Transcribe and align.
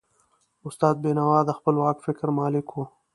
استاد 0.67 0.95
بینوا 1.03 1.39
د 1.45 1.51
خپلواک 1.57 1.97
فکر 2.05 2.27
مالک 2.37 2.67
و. 2.71 2.77